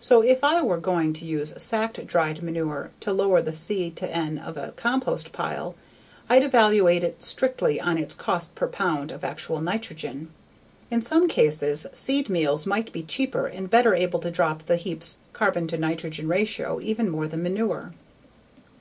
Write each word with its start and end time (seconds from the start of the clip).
So 0.00 0.20
if 0.20 0.42
I 0.42 0.60
were 0.62 0.78
going 0.78 1.12
to 1.12 1.24
use 1.24 1.54
sacked 1.56 2.04
dried 2.04 2.42
manure 2.42 2.90
to 2.98 3.12
lower 3.12 3.40
the 3.40 3.52
C/N 3.52 4.36
of 4.36 4.56
a 4.56 4.72
compost 4.72 5.30
pile, 5.30 5.76
I'd 6.28 6.42
evaluate 6.42 7.04
it 7.04 7.22
strictly 7.22 7.80
on 7.80 7.96
its 7.96 8.16
cost 8.16 8.56
per 8.56 8.66
pound 8.66 9.12
of 9.12 9.22
actual 9.22 9.60
nitrogen. 9.60 10.32
In 10.90 11.00
some 11.00 11.28
cases, 11.28 11.86
seed 11.92 12.28
meals 12.28 12.66
might 12.66 12.90
be 12.90 13.04
cheaper 13.04 13.46
and 13.46 13.70
better 13.70 13.94
able 13.94 14.18
to 14.18 14.30
drop 14.32 14.64
the 14.64 14.74
heap's 14.74 15.18
carbon 15.32 15.68
to 15.68 15.78
nitrogen 15.78 16.26
ratio 16.26 16.80
even 16.80 17.08
more 17.08 17.28
than 17.28 17.44
manure. 17.44 17.92